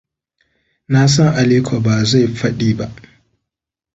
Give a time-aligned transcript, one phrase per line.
[0.91, 2.85] Na san Aliko ba zai faɗi ba.